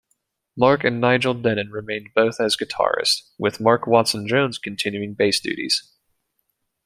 [0.57, 5.93] Marc and Nigel Dennen remained both as guitarists, with Mark Watson-Jones continuing bass duties.